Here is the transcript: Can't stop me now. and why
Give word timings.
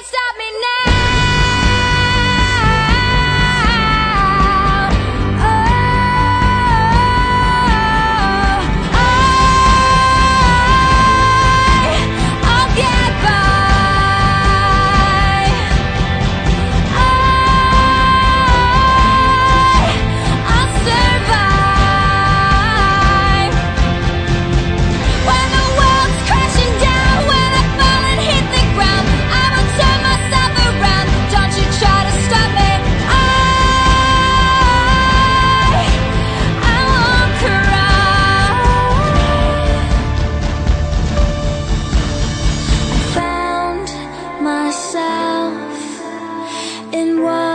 Can't 0.00 0.06
stop 0.06 0.38
me 0.38 0.50
now. 0.60 0.79
and 46.92 47.22
why 47.22 47.49